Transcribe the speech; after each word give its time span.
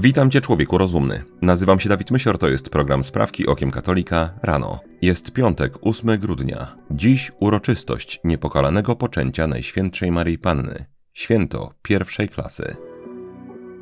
Witam 0.00 0.30
Cię, 0.30 0.40
człowieku 0.40 0.78
rozumny. 0.78 1.24
Nazywam 1.42 1.80
się 1.80 1.88
Dawid 1.88 2.10
Mysior, 2.10 2.38
to 2.38 2.48
jest 2.48 2.70
program 2.70 3.04
Sprawki 3.04 3.46
Okiem 3.46 3.70
Katolika 3.70 4.30
rano. 4.42 4.80
Jest 5.02 5.32
piątek, 5.32 5.74
8 5.82 6.18
grudnia. 6.18 6.76
Dziś 6.90 7.32
uroczystość 7.40 8.20
niepokalanego 8.24 8.96
poczęcia 8.96 9.46
Najświętszej 9.46 10.12
Maryi 10.12 10.38
Panny. 10.38 10.84
Święto 11.12 11.72
pierwszej 11.82 12.28
klasy. 12.28 12.76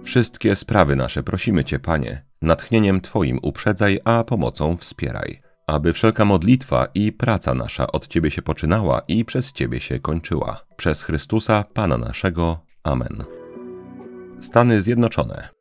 Wszystkie 0.04 0.56
sprawy 0.56 0.96
nasze 0.96 1.22
prosimy 1.22 1.64
Cię, 1.64 1.78
Panie, 1.78 2.24
natchnieniem 2.42 3.00
Twoim 3.00 3.38
uprzedzaj, 3.42 3.98
a 4.04 4.24
pomocą 4.24 4.76
wspieraj. 4.76 5.40
Aby 5.66 5.92
wszelka 5.92 6.24
modlitwa 6.24 6.86
i 6.94 7.12
praca 7.12 7.54
nasza 7.54 7.86
od 7.86 8.08
Ciebie 8.08 8.30
się 8.30 8.42
poczynała 8.42 9.00
i 9.08 9.24
przez 9.24 9.52
Ciebie 9.52 9.80
się 9.80 10.00
kończyła. 10.00 10.60
Przez 10.76 11.02
Chrystusa, 11.02 11.64
Pana 11.74 11.98
naszego. 11.98 12.58
Amen. 12.84 13.24
Stany 14.40 14.82
Zjednoczone. 14.82 15.55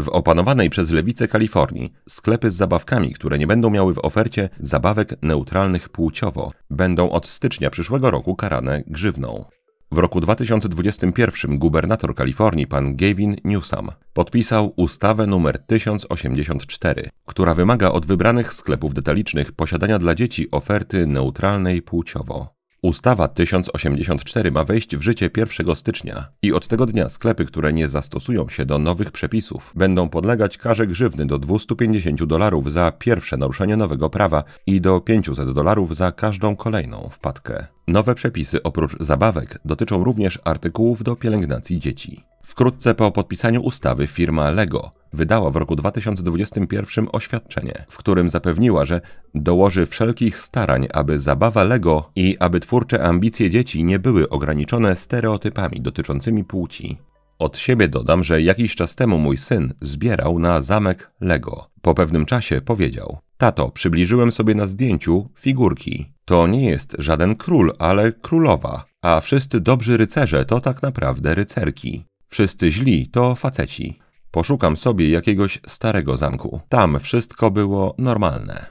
W 0.00 0.08
opanowanej 0.08 0.70
przez 0.70 0.90
lewicę 0.90 1.28
Kalifornii 1.28 1.92
sklepy 2.08 2.50
z 2.50 2.54
zabawkami, 2.54 3.12
które 3.12 3.38
nie 3.38 3.46
będą 3.46 3.70
miały 3.70 3.94
w 3.94 3.98
ofercie 3.98 4.48
zabawek 4.60 5.22
neutralnych 5.22 5.88
płciowo, 5.88 6.52
będą 6.70 7.10
od 7.10 7.26
stycznia 7.28 7.70
przyszłego 7.70 8.10
roku 8.10 8.36
karane 8.36 8.82
grzywną. 8.86 9.44
W 9.92 9.98
roku 9.98 10.20
2021 10.20 11.58
gubernator 11.58 12.14
Kalifornii 12.14 12.66
pan 12.66 12.96
Gavin 12.96 13.36
Newsom 13.44 13.90
podpisał 14.12 14.72
ustawę 14.76 15.24
nr 15.24 15.58
1084, 15.58 17.10
która 17.26 17.54
wymaga 17.54 17.88
od 17.88 18.06
wybranych 18.06 18.54
sklepów 18.54 18.94
detalicznych 18.94 19.52
posiadania 19.52 19.98
dla 19.98 20.14
dzieci 20.14 20.50
oferty 20.50 21.06
neutralnej 21.06 21.82
płciowo. 21.82 22.59
Ustawa 22.82 23.28
1084 23.28 24.50
ma 24.50 24.64
wejść 24.64 24.96
w 24.96 25.02
życie 25.02 25.30
1 25.36 25.76
stycznia 25.76 26.28
i 26.42 26.52
od 26.52 26.68
tego 26.68 26.86
dnia 26.86 27.08
sklepy, 27.08 27.44
które 27.44 27.72
nie 27.72 27.88
zastosują 27.88 28.48
się 28.48 28.66
do 28.66 28.78
nowych 28.78 29.10
przepisów, 29.10 29.72
będą 29.74 30.08
podlegać 30.08 30.58
karze 30.58 30.86
grzywny 30.86 31.26
do 31.26 31.38
250 31.38 32.24
dolarów 32.24 32.72
za 32.72 32.92
pierwsze 32.92 33.36
naruszenie 33.36 33.76
nowego 33.76 34.10
prawa 34.10 34.44
i 34.66 34.80
do 34.80 35.00
500 35.00 35.52
dolarów 35.52 35.96
za 35.96 36.12
każdą 36.12 36.56
kolejną 36.56 37.08
wpadkę. 37.12 37.66
Nowe 37.88 38.14
przepisy 38.14 38.62
oprócz 38.62 38.96
zabawek 39.00 39.58
dotyczą 39.64 40.04
również 40.04 40.38
artykułów 40.44 41.02
do 41.02 41.16
pielęgnacji 41.16 41.78
dzieci. 41.78 42.29
Wkrótce 42.50 42.94
po 42.94 43.10
podpisaniu 43.10 43.62
ustawy 43.62 44.06
firma 44.06 44.50
Lego 44.50 44.90
wydała 45.12 45.50
w 45.50 45.56
roku 45.56 45.76
2021 45.76 47.08
oświadczenie, 47.12 47.86
w 47.88 47.96
którym 47.96 48.28
zapewniła, 48.28 48.84
że 48.84 49.00
dołoży 49.34 49.86
wszelkich 49.86 50.38
starań, 50.38 50.88
aby 50.92 51.18
zabawa 51.18 51.64
Lego 51.64 52.10
i 52.16 52.36
aby 52.40 52.60
twórcze 52.60 53.02
ambicje 53.02 53.50
dzieci 53.50 53.84
nie 53.84 53.98
były 53.98 54.28
ograniczone 54.28 54.96
stereotypami 54.96 55.80
dotyczącymi 55.80 56.44
płci. 56.44 56.98
Od 57.38 57.58
siebie 57.58 57.88
dodam, 57.88 58.24
że 58.24 58.42
jakiś 58.42 58.74
czas 58.74 58.94
temu 58.94 59.18
mój 59.18 59.36
syn 59.36 59.74
zbierał 59.80 60.38
na 60.38 60.62
zamek 60.62 61.10
Lego. 61.20 61.70
Po 61.82 61.94
pewnym 61.94 62.26
czasie 62.26 62.60
powiedział: 62.60 63.18
Tato, 63.38 63.68
przybliżyłem 63.70 64.32
sobie 64.32 64.54
na 64.54 64.66
zdjęciu 64.66 65.28
figurki. 65.38 66.12
To 66.24 66.46
nie 66.46 66.70
jest 66.70 66.96
żaden 66.98 67.34
król, 67.34 67.72
ale 67.78 68.12
królowa. 68.12 68.84
A 69.02 69.20
wszyscy 69.20 69.60
dobrzy 69.60 69.96
rycerze 69.96 70.44
to 70.44 70.60
tak 70.60 70.82
naprawdę 70.82 71.34
rycerki. 71.34 72.09
Wszyscy 72.30 72.70
źli 72.70 73.08
to 73.08 73.34
faceci. 73.34 73.98
Poszukam 74.30 74.76
sobie 74.76 75.10
jakiegoś 75.10 75.58
starego 75.66 76.16
zamku. 76.16 76.60
Tam 76.68 77.00
wszystko 77.00 77.50
było 77.50 77.94
normalne. 77.98 78.66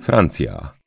Francja. 0.00 0.80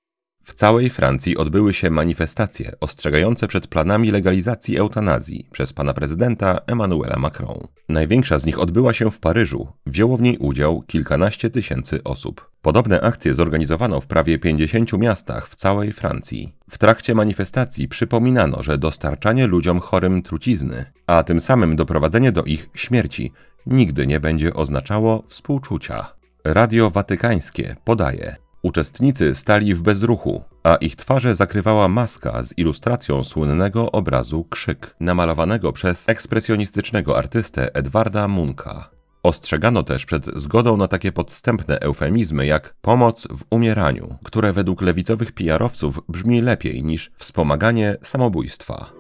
W 0.44 0.54
całej 0.54 0.90
Francji 0.90 1.38
odbyły 1.38 1.74
się 1.74 1.90
manifestacje 1.90 2.72
ostrzegające 2.80 3.48
przed 3.48 3.68
planami 3.68 4.12
legalizacji 4.12 4.78
eutanazji 4.78 5.48
przez 5.52 5.74
pana 5.74 5.94
prezydenta 5.94 6.60
Emmanuela 6.68 7.16
Macron. 7.20 7.68
Największa 7.90 8.40
z 8.40 8.46
nich 8.46 8.60
odbyła 8.60 8.94
się 8.94 9.12
w 9.12 9.20
Paryżu. 9.20 9.68
Wzięło 9.86 10.18
w 10.18 10.22
niej 10.22 10.38
udział 10.38 10.82
kilkanaście 10.82 11.50
tysięcy 11.50 12.04
osób. 12.04 12.53
Podobne 12.64 13.02
akcje 13.02 13.34
zorganizowano 13.34 14.02
w 14.02 14.08
prawie 14.08 14.40
50 14.40 14.94
miastach 14.94 15.50
w 15.50 15.56
całej 15.56 15.94
Francji. 15.94 16.56
W 16.70 16.78
trakcie 16.78 17.16
manifestacji 17.16 17.88
przypominano, 17.88 18.64
że 18.64 18.78
dostarczanie 18.78 19.48
ludziom 19.48 19.80
chorym 19.80 20.22
trucizny, 20.22 20.86
a 21.08 21.24
tym 21.24 21.42
samym 21.42 21.76
doprowadzenie 21.76 22.32
do 22.32 22.44
ich 22.44 22.70
śmierci, 22.74 23.32
nigdy 23.66 24.08
nie 24.08 24.20
będzie 24.20 24.54
oznaczało 24.54 25.24
współczucia. 25.28 26.14
Radio 26.44 26.90
Watykańskie 26.90 27.76
podaje, 27.84 28.36
Uczestnicy 28.62 29.36
stali 29.36 29.76
w 29.76 29.82
bezruchu, 29.82 30.44
a 30.64 30.76
ich 30.76 30.96
twarze 30.96 31.36
zakrywała 31.36 31.88
maska 31.88 32.44
z 32.44 32.58
ilustracją 32.58 33.24
słynnego 33.24 33.92
obrazu 33.92 34.44
Krzyk, 34.50 34.96
namalowanego 35.00 35.74
przez 35.74 36.10
ekspresjonistycznego 36.10 37.18
artystę 37.18 37.76
Edwarda 37.76 38.28
Munka. 38.28 38.90
Ostrzegano 39.24 39.84
też 39.84 40.06
przed 40.06 40.26
zgodą 40.36 40.78
na 40.78 40.88
takie 40.88 41.12
podstępne 41.12 41.80
eufemizmy 41.80 42.46
jak 42.46 42.76
pomoc 42.82 43.28
w 43.28 43.44
umieraniu, 43.50 44.18
które 44.24 44.54
według 44.54 44.82
lewicowych 44.82 45.32
PR-owców 45.32 46.00
brzmi 46.10 46.42
lepiej 46.42 46.84
niż 46.84 47.12
wspomaganie 47.18 47.98
samobójstwa. 48.02 48.94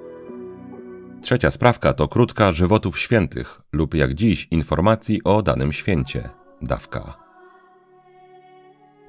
Trzecia 1.22 1.52
sprawka 1.52 1.94
to 1.94 2.08
krótka 2.08 2.54
żywotów 2.54 3.00
świętych 3.00 3.62
lub 3.74 3.94
jak 3.96 4.14
dziś 4.14 4.48
informacji 4.52 5.24
o 5.24 5.42
danym 5.42 5.74
święcie 5.74 6.30
dawka. 6.62 7.18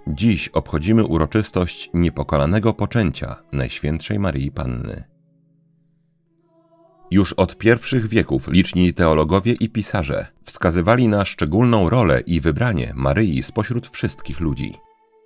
Dziś 0.07 0.49
obchodzimy 0.49 1.05
uroczystość 1.05 1.91
niepokalanego 1.95 2.75
poczęcia 2.75 3.37
Najświętszej 3.53 4.19
Maryi 4.19 4.51
Panny. 4.51 5.14
Już 7.11 7.33
od 7.33 7.59
pierwszych 7.59 8.09
wieków 8.09 8.49
liczni 8.49 8.95
teologowie 8.95 9.53
i 9.53 9.69
pisarze 9.69 10.27
wskazywali 10.43 11.09
na 11.09 11.25
szczególną 11.25 11.89
rolę 11.89 12.21
i 12.21 12.41
wybranie 12.41 12.93
Maryi 12.95 13.43
spośród 13.43 13.89
wszystkich 13.89 14.41
ludzi. 14.41 14.75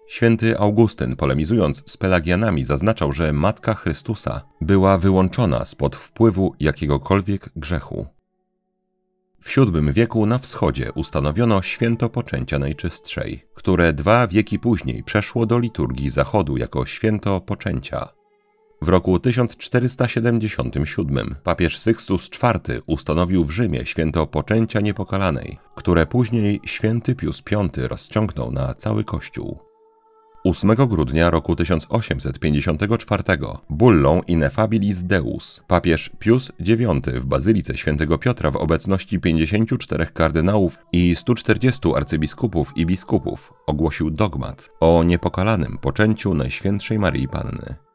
Święty 0.09 0.59
Augustyn, 0.59 1.17
polemizując 1.17 1.83
z 1.87 1.97
Pelagianami, 1.97 2.65
zaznaczał, 2.65 3.13
że 3.13 3.33
Matka 3.33 3.75
Chrystusa 3.75 4.41
była 4.61 4.99
wyłączona 4.99 5.65
spod 5.65 5.97
wpływu 5.97 6.55
jakiegokolwiek 6.61 7.51
grzechu. 7.57 8.07
W 9.41 9.57
VII 9.57 9.93
wieku 9.93 10.27
na 10.27 10.39
wschodzie 10.39 10.93
ustanowiono 10.93 11.63
święto 11.63 12.09
poczęcia 12.09 12.59
najczystszej, 12.59 13.45
które 13.55 13.93
dwa 13.93 14.27
wieki 14.27 14.59
później 14.59 15.03
przeszło 15.05 15.47
do 15.47 15.59
liturgii 15.59 16.11
zachodu 16.11 16.57
jako 16.57 16.87
święto 16.87 17.41
poczęcia. 17.41 18.18
W 18.83 18.89
roku 18.89 19.19
1477 19.19 21.35
papież 21.45 21.79
Sykstus 21.79 22.31
IV 22.43 22.81
ustanowił 22.87 23.45
w 23.45 23.51
Rzymie 23.51 23.87
święto 23.87 24.27
poczęcia 24.27 24.81
niepokalanej, 24.81 25.59
które 25.75 26.07
później 26.07 26.61
święty 26.65 27.15
Pius 27.15 27.43
V 27.51 27.89
rozciągnął 27.89 28.53
na 28.53 28.75
cały 28.75 29.05
Kościół. 29.05 29.59
8 30.45 30.75
grudnia 30.75 31.31
roku 31.31 31.57
1854 31.57 33.23
bullą 33.71 34.21
Ineffabilis 34.27 35.05
Deus 35.05 35.63
papież 35.67 36.11
Pius 36.19 36.53
IX 36.59 37.09
w 37.15 37.27
Bazylice 37.27 37.77
Świętego 37.77 38.19
Piotra 38.19 38.51
w 38.51 38.57
obecności 38.57 39.21
54 39.21 40.07
kardynałów 40.07 40.79
i 40.93 41.17
140 41.17 41.81
arcybiskupów 41.97 42.73
i 42.77 42.87
biskupów 42.87 43.53
ogłosił 43.67 44.11
dogmat 44.11 44.71
o 44.81 45.05
niepokalanym 45.05 45.79
poczęciu 45.79 46.35
Najświętszej 46.35 46.99
Maryi 46.99 47.29
Panny. 47.29 47.88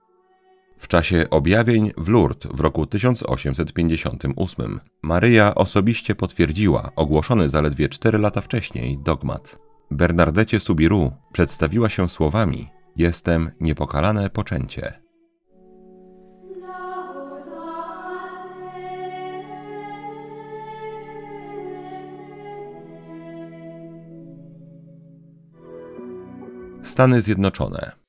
W 0.83 0.87
czasie 0.87 1.25
objawień 1.29 1.91
w 1.97 2.09
Lourdes 2.09 2.51
w 2.51 2.59
roku 2.59 2.85
1858 2.85 4.79
Maryja 5.03 5.55
osobiście 5.55 6.15
potwierdziła 6.15 6.91
ogłoszony 6.95 7.49
zaledwie 7.49 7.89
4 7.89 8.17
lata 8.17 8.41
wcześniej 8.41 8.97
dogmat. 8.97 9.59
Bernardecie 9.91 10.59
Subiru 10.59 11.11
przedstawiła 11.33 11.89
się 11.89 12.09
słowami: 12.09 12.67
Jestem 12.95 13.51
niepokalane 13.59 14.29
poczęcie. 14.29 14.93
Stany 26.81 27.21
Zjednoczone. 27.21 28.02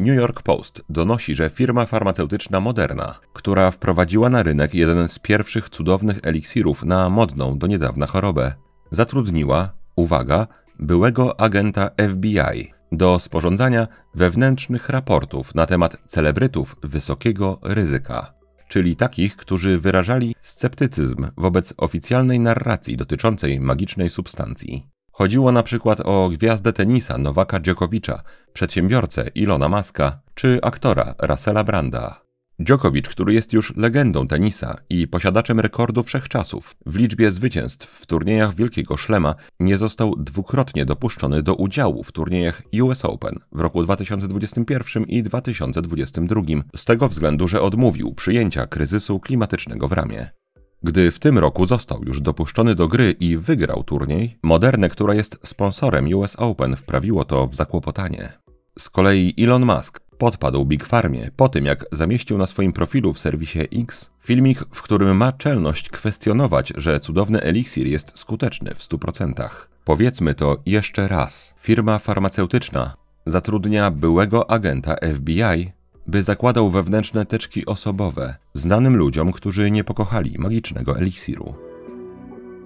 New 0.00 0.16
York 0.16 0.42
Post 0.42 0.82
donosi, 0.88 1.34
że 1.34 1.50
firma 1.50 1.86
farmaceutyczna 1.86 2.60
Moderna, 2.60 3.18
która 3.32 3.70
wprowadziła 3.70 4.30
na 4.30 4.42
rynek 4.42 4.74
jeden 4.74 5.08
z 5.08 5.18
pierwszych 5.18 5.68
cudownych 5.68 6.18
eliksirów 6.22 6.84
na 6.84 7.08
modną 7.08 7.58
do 7.58 7.66
niedawna 7.66 8.06
chorobę, 8.06 8.54
zatrudniła, 8.90 9.72
uwaga, 9.96 10.46
byłego 10.78 11.40
agenta 11.40 11.90
FBI 12.10 12.74
do 12.92 13.18
sporządzania 13.18 13.88
wewnętrznych 14.14 14.88
raportów 14.88 15.54
na 15.54 15.66
temat 15.66 15.96
celebrytów 16.06 16.76
wysokiego 16.82 17.58
ryzyka, 17.62 18.34
czyli 18.68 18.96
takich, 18.96 19.36
którzy 19.36 19.80
wyrażali 19.80 20.34
sceptycyzm 20.40 21.26
wobec 21.36 21.74
oficjalnej 21.76 22.40
narracji 22.40 22.96
dotyczącej 22.96 23.60
magicznej 23.60 24.10
substancji. 24.10 24.93
Chodziło 25.16 25.52
na 25.52 25.62
przykład 25.62 26.00
o 26.04 26.28
gwiazdę 26.28 26.72
tenisa 26.72 27.18
Nowaka 27.18 27.60
Dżokowicza, 27.60 28.22
przedsiębiorcę 28.52 29.30
Ilona 29.34 29.68
Maska 29.68 30.20
czy 30.34 30.58
aktora 30.62 31.14
Russella 31.18 31.64
Branda. 31.64 32.20
Djokovic, 32.58 33.08
który 33.08 33.34
jest 33.34 33.52
już 33.52 33.76
legendą 33.76 34.26
tenisa 34.26 34.76
i 34.90 35.08
posiadaczem 35.08 35.60
rekordu 35.60 36.02
wszechczasów 36.02 36.76
w 36.86 36.96
liczbie 36.96 37.32
zwycięstw 37.32 38.00
w 38.00 38.06
turniejach 38.06 38.54
Wielkiego 38.54 38.96
Szlema, 38.96 39.34
nie 39.60 39.78
został 39.78 40.14
dwukrotnie 40.16 40.84
dopuszczony 40.84 41.42
do 41.42 41.54
udziału 41.54 42.02
w 42.02 42.12
turniejach 42.12 42.62
US 42.82 43.04
Open 43.04 43.38
w 43.52 43.60
roku 43.60 43.82
2021 43.82 45.04
i 45.04 45.22
2022, 45.22 46.42
z 46.76 46.84
tego 46.84 47.08
względu, 47.08 47.48
że 47.48 47.62
odmówił 47.62 48.14
przyjęcia 48.14 48.66
kryzysu 48.66 49.20
klimatycznego 49.20 49.88
w 49.88 49.92
ramię. 49.92 50.43
Gdy 50.84 51.10
w 51.10 51.18
tym 51.18 51.38
roku 51.38 51.66
został 51.66 52.04
już 52.04 52.20
dopuszczony 52.20 52.74
do 52.74 52.88
gry 52.88 53.14
i 53.20 53.36
wygrał 53.36 53.84
turniej, 53.84 54.38
Moderne, 54.42 54.88
która 54.88 55.14
jest 55.14 55.38
sponsorem 55.44 56.14
US 56.14 56.36
Open, 56.36 56.76
wprawiło 56.76 57.24
to 57.24 57.46
w 57.46 57.54
zakłopotanie. 57.54 58.32
Z 58.78 58.90
kolei 58.90 59.34
Elon 59.38 59.66
Musk 59.66 60.00
podpadł 60.18 60.64
Big 60.64 60.86
Farmie 60.86 61.30
po 61.36 61.48
tym, 61.48 61.64
jak 61.64 61.84
zamieścił 61.92 62.38
na 62.38 62.46
swoim 62.46 62.72
profilu 62.72 63.12
w 63.12 63.18
serwisie 63.18 63.58
X 63.72 64.10
filmik, 64.20 64.64
w 64.72 64.82
którym 64.82 65.16
ma 65.16 65.32
czelność 65.32 65.88
kwestionować, 65.88 66.72
że 66.76 67.00
cudowny 67.00 67.40
eliksir 67.40 67.86
jest 67.86 68.12
skuteczny 68.14 68.74
w 68.74 68.78
100%. 68.78 69.50
Powiedzmy 69.84 70.34
to 70.34 70.56
jeszcze 70.66 71.08
raz. 71.08 71.54
Firma 71.60 71.98
farmaceutyczna 71.98 72.94
zatrudnia 73.26 73.90
byłego 73.90 74.50
agenta 74.50 74.96
FBI, 75.14 75.72
by 76.06 76.22
zakładał 76.22 76.70
wewnętrzne 76.70 77.26
teczki 77.26 77.66
osobowe 77.66 78.36
znanym 78.54 78.96
ludziom, 78.96 79.32
którzy 79.32 79.70
nie 79.70 79.84
pokochali 79.84 80.34
magicznego 80.38 80.98
eliksiru. 80.98 81.54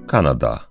Kanada. 0.06 0.68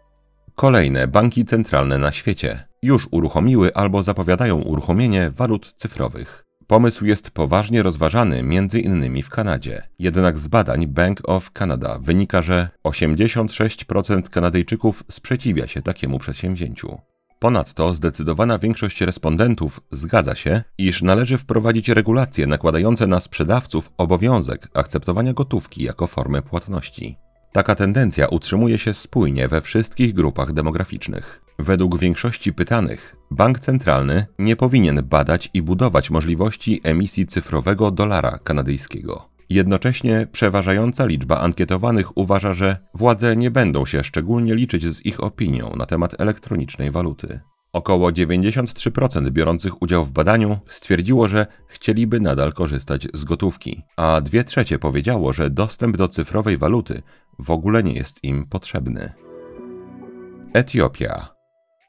Kolejne 0.56 1.08
banki 1.08 1.46
centralne 1.46 1.98
na 1.98 2.12
świecie 2.12 2.68
już 2.82 3.08
uruchomiły 3.12 3.74
albo 3.74 4.04
zapowiadają 4.04 4.62
uruchomienie 4.62 5.32
walut 5.32 5.74
cyfrowych. 5.76 6.44
Pomysł 6.68 7.06
jest 7.06 7.32
poważnie 7.32 7.84
rozważany 7.84 8.44
między 8.44 8.80
innymi 8.80 9.24
w 9.24 9.30
Kanadzie. 9.30 9.88
Jednak 10.00 10.38
z 10.38 10.48
badań 10.48 10.88
Bank 10.88 11.20
of 11.24 11.52
Canada 11.52 12.00
wynika, 12.00 12.42
że 12.42 12.70
86% 12.84 14.30
Kanadyjczyków 14.30 15.04
sprzeciwia 15.12 15.68
się 15.68 15.82
takiemu 15.82 16.20
przedsięwzięciu. 16.20 16.98
Ponadto 17.40 17.94
zdecydowana 17.94 18.60
większość 18.60 19.02
respondentów 19.02 19.82
zgadza 19.92 20.36
się, 20.36 20.64
iż 20.78 21.02
należy 21.02 21.38
wprowadzić 21.38 21.90
regulacje 21.90 22.48
nakładające 22.48 23.08
na 23.08 23.20
sprzedawców 23.20 23.92
obowiązek 23.98 24.68
akceptowania 24.74 25.34
gotówki 25.34 25.84
jako 25.84 26.08
formę 26.08 26.42
płatności. 26.42 27.18
Taka 27.52 27.76
tendencja 27.76 28.28
utrzymuje 28.28 28.78
się 28.80 28.94
spójnie 28.94 29.48
we 29.48 29.62
wszystkich 29.62 30.14
grupach 30.14 30.54
demograficznych. 30.54 31.42
Według 31.60 31.98
większości 31.98 32.54
pytanych, 32.54 33.16
bank 33.32 33.60
centralny 33.60 34.26
nie 34.40 34.56
powinien 34.56 35.04
badać 35.04 35.50
i 35.54 35.62
budować 35.62 36.10
możliwości 36.10 36.82
emisji 36.84 37.26
cyfrowego 37.26 37.92
dolara 37.92 38.40
kanadyjskiego. 38.44 39.37
Jednocześnie 39.50 40.28
przeważająca 40.32 41.06
liczba 41.06 41.40
ankietowanych 41.40 42.18
uważa, 42.18 42.54
że 42.54 42.78
władze 42.94 43.36
nie 43.36 43.52
będą 43.52 43.86
się 43.86 44.04
szczególnie 44.04 44.56
liczyć 44.56 44.86
z 44.86 45.06
ich 45.06 45.24
opinią 45.24 45.76
na 45.76 45.86
temat 45.86 46.22
elektronicznej 46.22 46.92
waluty. 46.92 47.40
Około 47.74 48.10
93% 48.10 49.30
biorących 49.30 49.82
udział 49.82 50.06
w 50.06 50.12
badaniu 50.12 50.58
stwierdziło, 50.68 51.28
że 51.28 51.48
chcieliby 51.68 52.20
nadal 52.20 52.54
korzystać 52.54 53.08
z 53.14 53.24
gotówki, 53.24 53.84
a 53.98 54.22
dwie 54.22 54.44
trzecie 54.44 54.80
powiedziało, 54.80 55.34
że 55.34 55.50
dostęp 55.50 55.98
do 55.98 56.08
cyfrowej 56.08 56.58
waluty 56.58 57.02
w 57.40 57.52
ogóle 57.52 57.84
nie 57.84 57.94
jest 57.94 58.24
im 58.24 58.46
potrzebny. 58.46 59.14
Etiopia. 60.54 61.28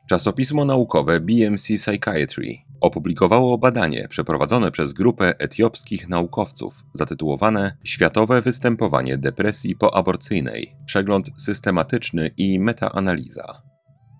Czasopismo 0.08 0.64
naukowe 0.64 1.20
BMC 1.20 1.66
Psychiatry 1.76 2.54
opublikowało 2.80 3.58
badanie 3.58 4.08
przeprowadzone 4.08 4.70
przez 4.70 4.92
grupę 4.92 5.38
etiopskich 5.38 6.08
naukowców 6.08 6.84
zatytułowane 6.94 7.76
Światowe 7.84 8.42
występowanie 8.42 9.18
depresji 9.18 9.76
poaborcyjnej 9.76 10.76
przegląd 10.86 11.30
systematyczny 11.38 12.30
i 12.36 12.60
metaanaliza. 12.60 13.62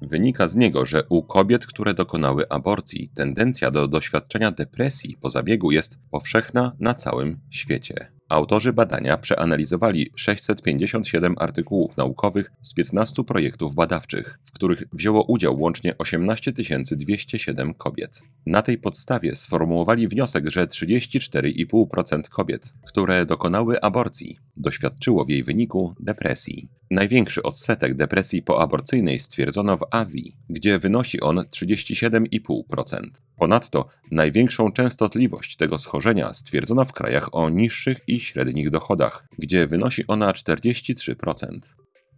Wynika 0.03 0.49
z 0.49 0.57
niego, 0.57 0.87
że 0.87 1.03
u 1.09 1.23
kobiet, 1.23 1.67
które 1.67 1.95
dokonały 1.95 2.49
aborcji, 2.49 3.11
tendencja 3.15 3.71
do 3.71 3.89
doświadczenia 3.89 4.51
depresji 4.51 5.17
po 5.21 5.31
zabiegu 5.31 5.71
jest 5.71 5.99
powszechna 6.11 6.77
na 6.81 6.95
całym 6.95 7.41
świecie. 7.51 8.18
Autorzy 8.29 8.73
badania 8.73 9.17
przeanalizowali 9.19 10.11
657 10.17 11.35
artykułów 11.39 11.97
naukowych 11.97 12.53
z 12.63 12.75
15 12.75 13.25
projektów 13.25 13.75
badawczych, 13.75 14.39
w 14.45 14.53
których 14.53 14.85
wzięło 14.93 15.25
udział 15.25 15.61
łącznie 15.61 15.99
18 15.99 16.53
207 16.53 17.75
kobiet. 17.75 18.23
Na 18.47 18.63
tej 18.63 18.79
podstawie 18.79 19.37
sformułowali 19.37 20.09
wniosek, 20.09 20.51
że 20.51 20.67
34,5% 20.67 22.23
kobiet, 22.29 22.73
które 22.87 23.27
dokonały 23.27 23.81
aborcji, 23.81 24.39
doświadczyło 24.57 25.25
w 25.25 25.29
jej 25.29 25.45
wyniku 25.45 25.95
depresji. 26.01 26.69
Największy 26.91 27.43
odsetek 27.43 27.95
depresji 27.95 28.43
poaborcyjnej 28.43 29.19
stwierdzono 29.19 29.77
w 29.77 29.85
Azji, 29.91 30.37
gdzie 30.49 30.79
wynosi 30.79 31.21
on 31.21 31.37
37,5%. 31.39 33.01
Ponadto 33.37 33.89
największą 34.11 34.73
częstotliwość 34.73 35.57
tego 35.57 35.79
schorzenia 35.79 36.35
stwierdzono 36.35 36.85
w 36.85 36.93
krajach 36.93 37.29
o 37.33 37.49
niższych 37.49 38.01
i 38.07 38.21
średnich 38.21 38.71
dochodach, 38.71 39.25
gdzie 39.39 39.67
wynosi 39.67 40.07
ona 40.07 40.33
43%. 40.33 41.59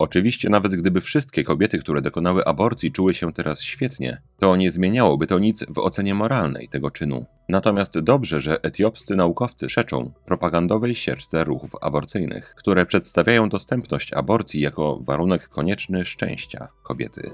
Oczywiście, 0.01 0.51
nawet 0.51 0.75
gdyby 0.75 1.01
wszystkie 1.01 1.45
kobiety, 1.45 1.79
które 1.79 2.03
dokonały 2.03 2.45
aborcji, 2.45 2.93
czuły 2.93 3.15
się 3.15 3.33
teraz 3.33 3.61
świetnie, 3.61 4.23
to 4.39 4.57
nie 4.57 4.73
zmieniałoby 4.73 5.27
to 5.27 5.39
nic 5.39 5.65
w 5.69 5.79
ocenie 5.79 6.15
moralnej 6.15 6.69
tego 6.69 6.91
czynu. 6.91 7.27
Natomiast 7.49 7.99
dobrze, 7.99 8.41
że 8.41 8.63
etiopscy 8.63 9.17
naukowcy 9.17 9.67
przeczą 9.67 10.13
propagandowej 10.27 10.95
ścieżce 10.95 11.45
ruchów 11.45 11.73
aborcyjnych, 11.81 12.55
które 12.57 12.87
przedstawiają 12.87 13.49
dostępność 13.49 14.13
aborcji 14.13 14.61
jako 14.61 15.01
warunek 15.03 15.49
konieczny 15.49 16.05
szczęścia 16.05 16.69
kobiety. 16.83 17.31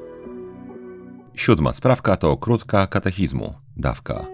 Siódma 1.35 1.73
sprawka 1.73 2.17
to 2.17 2.37
krótka 2.37 2.87
katechizmu, 2.87 3.55
dawka. 3.77 4.27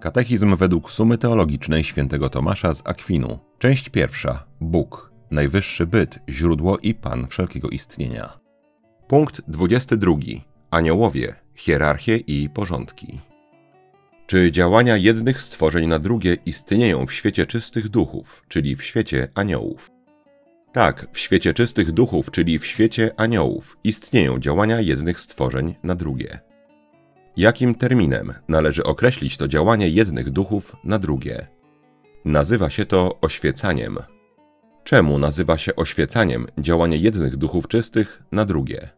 Katechizm 0.00 0.56
według 0.56 0.90
sumy 0.90 1.18
teologicznej 1.18 1.84
świętego 1.84 2.28
Tomasza 2.30 2.74
z 2.74 2.82
Akwinu. 2.86 3.38
Część 3.58 3.88
pierwsza. 3.88 4.44
Bóg, 4.60 5.13
najwyższy 5.30 5.86
byt, 5.86 6.18
źródło 6.28 6.78
i 6.78 6.94
pan 6.94 7.26
wszelkiego 7.26 7.68
istnienia. 7.68 8.40
Punkt 9.08 9.40
22. 9.48 10.16
Aniołowie, 10.70 11.34
hierarchie 11.54 12.16
i 12.16 12.48
porządki. 12.48 13.20
Czy 14.26 14.50
działania 14.50 14.96
jednych 14.96 15.40
stworzeń 15.40 15.86
na 15.86 15.98
drugie 15.98 16.36
istnieją 16.46 17.06
w 17.06 17.12
świecie 17.12 17.46
czystych 17.46 17.88
duchów, 17.88 18.42
czyli 18.48 18.76
w 18.76 18.84
świecie 18.84 19.28
aniołów? 19.34 19.90
Tak, 20.72 21.06
w 21.12 21.18
świecie 21.18 21.54
czystych 21.54 21.92
duchów, 21.92 22.30
czyli 22.30 22.58
w 22.58 22.66
świecie 22.66 23.10
aniołów, 23.16 23.76
istnieją 23.84 24.38
działania 24.38 24.80
jednych 24.80 25.20
stworzeń 25.20 25.74
na 25.82 25.94
drugie. 25.94 26.38
Jakim 27.36 27.74
terminem 27.74 28.34
należy 28.48 28.84
określić 28.84 29.36
to 29.36 29.48
działanie 29.48 29.88
jednych 29.88 30.30
duchów 30.30 30.76
na 30.84 30.98
drugie? 30.98 31.46
Nazywa 32.24 32.70
się 32.70 32.86
to 32.86 33.20
oświecaniem. 33.20 33.98
Czemu 34.84 35.18
nazywa 35.18 35.58
się 35.58 35.76
oświecaniem 35.76 36.46
działanie 36.58 36.96
jednych 36.96 37.36
duchów 37.36 37.68
czystych 37.68 38.22
na 38.32 38.44
drugie? 38.44 38.88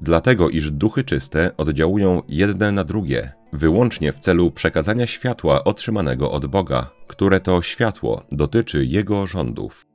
Dlatego, 0.00 0.50
iż 0.50 0.70
duchy 0.70 1.04
czyste 1.04 1.50
oddziałują 1.56 2.22
jedne 2.28 2.72
na 2.72 2.84
drugie, 2.84 3.32
wyłącznie 3.52 4.12
w 4.12 4.18
celu 4.18 4.50
przekazania 4.50 5.06
światła 5.06 5.64
otrzymanego 5.64 6.30
od 6.30 6.46
Boga, 6.46 6.90
które 7.06 7.40
to 7.40 7.62
światło 7.62 8.22
dotyczy 8.32 8.86
Jego 8.86 9.26
rządów. 9.26 9.86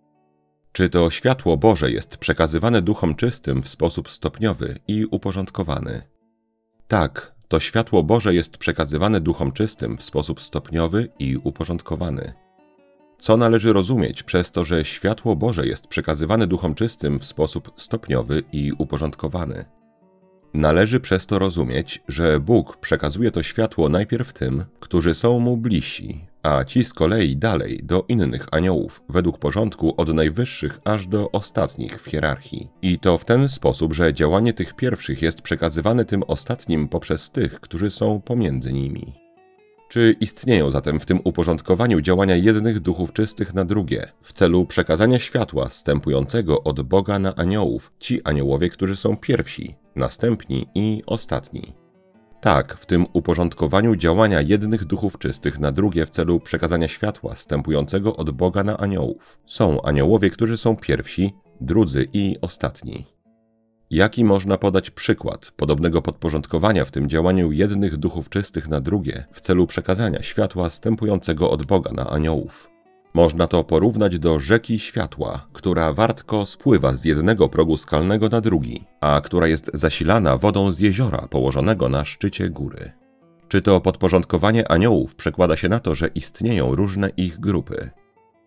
Czy 0.72 0.90
to 0.90 1.10
światło 1.10 1.58
Boże 1.58 1.92
jest 1.92 2.18
przekazywane 2.18 2.82
duchom 2.82 3.16
czystym 3.16 3.64
w 3.64 3.70
sposób 3.70 4.10
stopniowy 4.10 4.80
i 4.88 5.06
uporządkowany? 5.06 6.02
Tak, 6.88 7.36
to 7.48 7.60
światło 7.60 8.04
Boże 8.04 8.34
jest 8.34 8.58
przekazywane 8.58 9.22
duchom 9.22 9.52
czystym 9.52 9.98
w 9.98 10.04
sposób 10.04 10.42
stopniowy 10.42 11.10
i 11.20 11.38
uporządkowany. 11.44 12.47
Co 13.20 13.38
należy 13.38 13.74
rozumieć 13.74 14.24
przez 14.24 14.52
to, 14.52 14.66
że 14.66 14.86
światło 14.86 15.36
Boże 15.36 15.68
jest 15.68 15.88
przekazywane 15.88 16.48
duchom 16.48 16.76
czystym 16.76 17.20
w 17.20 17.26
sposób 17.26 17.72
stopniowy 17.76 18.44
i 18.52 18.72
uporządkowany? 18.78 19.66
Należy 20.54 21.00
przez 21.00 21.26
to 21.26 21.40
rozumieć, 21.40 22.04
że 22.08 22.40
Bóg 22.40 22.78
przekazuje 22.78 23.32
to 23.32 23.44
światło 23.44 23.90
najpierw 23.90 24.34
tym, 24.34 24.66
którzy 24.80 25.16
są 25.16 25.40
mu 25.40 25.58
bliżsi, 25.58 26.26
a 26.44 26.64
ci 26.64 26.84
z 26.84 26.94
kolei 26.94 27.38
dalej 27.38 27.80
do 27.84 28.06
innych 28.08 28.48
aniołów, 28.52 29.02
według 29.10 29.38
porządku 29.38 29.94
od 29.98 30.14
najwyższych 30.14 30.80
aż 30.86 31.08
do 31.08 31.32
ostatnich 31.32 32.02
w 32.02 32.06
hierarchii. 32.06 32.70
I 32.82 33.00
to 33.00 33.18
w 33.18 33.26
ten 33.26 33.50
sposób, 33.50 33.94
że 33.94 34.14
działanie 34.14 34.54
tych 34.54 34.74
pierwszych 34.74 35.22
jest 35.22 35.42
przekazywane 35.42 36.06
tym 36.06 36.24
ostatnim 36.28 36.88
poprzez 36.88 37.30
tych, 37.30 37.60
którzy 37.60 37.92
są 37.92 38.22
pomiędzy 38.22 38.74
nimi. 38.74 39.27
Czy 39.90 40.16
istnieją 40.20 40.72
zatem 40.72 41.00
w 41.00 41.06
tym 41.06 41.20
uporządkowaniu 41.24 42.02
działania 42.02 42.36
jednych 42.36 42.80
duchów 42.80 43.14
czystych 43.14 43.54
na 43.54 43.66
drugie, 43.66 44.12
w 44.22 44.34
celu 44.34 44.66
przekazania 44.66 45.20
światła 45.20 45.70
stępującego 45.70 46.64
od 46.64 46.82
Boga 46.82 47.20
na 47.20 47.36
aniołów, 47.36 47.92
ci 48.00 48.24
aniołowie, 48.24 48.70
którzy 48.70 48.96
są 48.96 49.18
pierwsi, 49.18 49.76
następni 49.96 50.68
i 50.76 51.04
ostatni? 51.06 51.74
Tak, 52.42 52.74
w 52.74 52.86
tym 52.86 53.06
uporządkowaniu 53.14 53.96
działania 53.96 54.42
jednych 54.42 54.86
duchów 54.86 55.18
czystych 55.18 55.60
na 55.60 55.72
drugie 55.72 56.06
w 56.06 56.10
celu 56.10 56.40
przekazania 56.40 56.88
światła 56.88 57.36
stępującego 57.36 58.16
od 58.16 58.32
Boga 58.32 58.64
na 58.64 58.78
aniołów. 58.78 59.40
Są 59.46 59.82
aniołowie, 59.82 60.30
którzy 60.30 60.58
są 60.58 60.76
pierwsi, 60.76 61.34
drudzy 61.62 62.08
i 62.14 62.36
ostatni. 62.42 63.17
Jaki 63.92 64.26
można 64.26 64.58
podać 64.58 64.90
przykład 64.90 65.52
podobnego 65.52 66.02
podporządkowania 66.02 66.86
w 66.86 66.92
tym 66.92 67.10
działaniu 67.10 67.52
jednych 67.52 67.98
duchów 67.98 68.30
czystych 68.30 68.68
na 68.68 68.82
drugie 68.82 69.26
w 69.32 69.42
celu 69.42 69.68
przekazania 69.68 70.24
światła 70.24 70.70
stępującego 70.70 71.50
od 71.50 71.66
Boga 71.66 71.92
na 71.92 72.10
aniołów? 72.10 72.70
Można 73.14 73.48
to 73.48 73.64
porównać 73.64 74.20
do 74.20 74.40
rzeki 74.40 74.80
światła, 74.80 75.48
która 75.54 75.94
wartko 75.94 76.46
spływa 76.46 76.94
z 76.94 77.06
jednego 77.06 77.50
progu 77.50 77.78
skalnego 77.78 78.30
na 78.30 78.42
drugi, 78.42 78.84
a 79.02 79.22
która 79.22 79.48
jest 79.48 79.72
zasilana 79.74 80.38
wodą 80.38 80.72
z 80.72 80.80
jeziora 80.80 81.28
położonego 81.30 81.90
na 81.90 82.06
szczycie 82.06 82.50
góry. 82.50 82.92
Czy 83.48 83.62
to 83.62 83.82
podporządkowanie 83.82 84.72
aniołów 84.72 85.16
przekłada 85.16 85.58
się 85.58 85.70
na 85.70 85.80
to, 85.80 85.96
że 85.96 86.08
istnieją 86.08 86.76
różne 86.76 87.10
ich 87.10 87.40
grupy? 87.40 87.90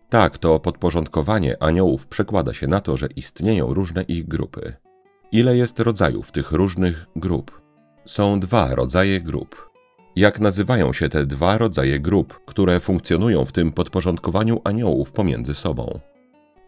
Tak, 0.09 0.37
to 0.37 0.59
podporządkowanie 0.59 1.63
aniołów 1.63 2.07
przekłada 2.07 2.53
się 2.53 2.67
na 2.67 2.79
to, 2.79 2.97
że 2.97 3.07
istnieją 3.15 3.73
różne 3.73 4.03
ich 4.03 4.27
grupy. 4.27 4.73
Ile 5.31 5.57
jest 5.57 5.79
rodzajów 5.79 6.31
tych 6.31 6.51
różnych 6.51 7.07
grup? 7.15 7.61
Są 8.05 8.39
dwa 8.39 8.75
rodzaje 8.75 9.21
grup. 9.21 9.71
Jak 10.15 10.39
nazywają 10.39 10.93
się 10.93 11.09
te 11.09 11.25
dwa 11.25 11.57
rodzaje 11.57 11.99
grup, 11.99 12.39
które 12.45 12.79
funkcjonują 12.79 13.45
w 13.45 13.51
tym 13.51 13.71
podporządkowaniu 13.71 14.61
aniołów 14.63 15.11
pomiędzy 15.11 15.55
sobą? 15.55 15.99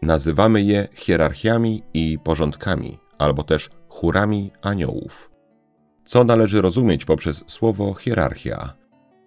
Nazywamy 0.02 0.62
je 0.62 0.88
hierarchiami 0.94 1.82
i 1.94 2.18
porządkami, 2.24 2.98
albo 3.18 3.42
też 3.42 3.70
chórami 3.88 4.50
aniołów. 4.62 5.30
Co 6.04 6.24
należy 6.24 6.62
rozumieć 6.62 7.04
poprzez 7.04 7.44
słowo 7.46 7.94
hierarchia? 7.94 8.74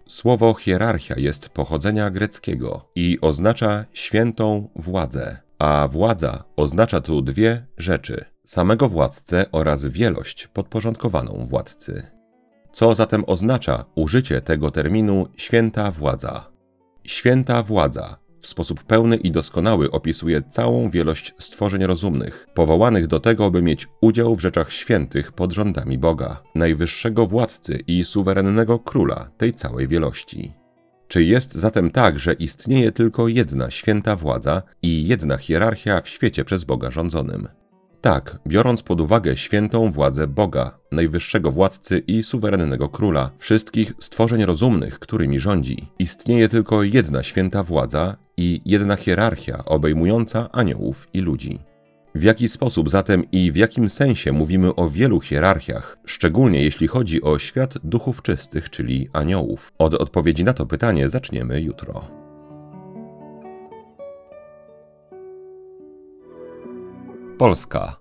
Słowo 0.08 0.54
hierarchia 0.54 1.14
jest 1.18 1.48
pochodzenia 1.48 2.10
greckiego 2.10 2.90
i 2.94 3.18
oznacza 3.20 3.84
świętą 3.92 4.68
władzę, 4.76 5.38
a 5.58 5.88
władza 5.90 6.44
oznacza 6.56 7.00
tu 7.00 7.22
dwie 7.22 7.66
rzeczy: 7.76 8.24
samego 8.48 8.88
władcę 8.88 9.44
oraz 9.52 9.86
wielość 9.86 10.46
podporządkowaną 10.46 11.46
władcy. 11.50 12.02
Co 12.72 12.94
zatem 12.94 13.24
oznacza 13.26 13.84
użycie 13.94 14.40
tego 14.40 14.70
terminu 14.70 15.26
święta 15.36 15.90
władza? 15.90 16.50
Święta 17.04 17.62
władza 17.62 18.18
w 18.40 18.46
sposób 18.46 18.84
pełny 18.84 19.16
i 19.16 19.30
doskonały 19.30 19.90
opisuje 19.90 20.42
całą 20.42 20.90
wielość 20.90 21.34
stworzeń 21.38 21.86
rozumnych, 21.86 22.46
powołanych 22.54 23.06
do 23.06 23.20
tego, 23.20 23.50
by 23.50 23.62
mieć 23.62 23.88
udział 24.00 24.36
w 24.36 24.40
rzeczach 24.40 24.72
świętych 24.72 25.32
pod 25.32 25.52
rządami 25.52 25.98
Boga, 25.98 26.42
najwyższego 26.54 27.26
władcy 27.26 27.82
i 27.86 28.04
suwerennego 28.04 28.78
króla 28.78 29.30
tej 29.36 29.52
całej 29.52 29.88
wielości. 29.88 30.52
Czy 31.08 31.24
jest 31.24 31.54
zatem 31.54 31.90
tak, 31.90 32.18
że 32.18 32.32
istnieje 32.32 32.92
tylko 32.92 33.28
jedna 33.28 33.70
święta 33.70 34.16
władza 34.16 34.62
i 34.82 35.08
jedna 35.08 35.38
hierarchia 35.38 36.00
w 36.00 36.08
świecie 36.08 36.44
przez 36.44 36.64
Boga 36.64 36.90
rządzonym? 36.90 37.48
Tak, 38.00 38.38
biorąc 38.46 38.82
pod 38.82 39.00
uwagę 39.00 39.36
świętą 39.36 39.90
władzę 39.90 40.26
Boga, 40.26 40.78
najwyższego 40.92 41.52
władcy 41.52 41.98
i 42.06 42.22
suwerennego 42.22 42.88
króla, 42.88 43.30
wszystkich 43.38 43.92
stworzeń 44.00 44.44
rozumnych, 44.44 44.98
którymi 44.98 45.38
rządzi, 45.38 45.88
istnieje 45.98 46.48
tylko 46.48 46.82
jedna 46.82 47.22
święta 47.22 47.62
władza 47.62 48.16
i 48.36 48.60
jedna 48.64 48.96
hierarchia 48.96 49.64
obejmująca 49.64 50.48
aniołów 50.52 51.08
i 51.12 51.20
ludzi. 51.20 51.58
W 52.14 52.22
jaki 52.22 52.48
sposób 52.48 52.90
zatem 52.90 53.24
i 53.32 53.52
w 53.52 53.56
jakim 53.56 53.88
sensie 53.88 54.32
mówimy 54.32 54.74
o 54.74 54.90
wielu 54.90 55.20
hierarchiach, 55.20 55.98
szczególnie 56.06 56.62
jeśli 56.62 56.86
chodzi 56.88 57.22
o 57.22 57.38
świat 57.38 57.74
duchów 57.84 58.22
czystych, 58.22 58.70
czyli 58.70 59.08
aniołów? 59.12 59.72
Od 59.78 59.94
odpowiedzi 59.94 60.44
na 60.44 60.52
to 60.52 60.66
pytanie 60.66 61.08
zaczniemy 61.08 61.60
jutro. 61.60 62.27
Polska. 67.38 67.96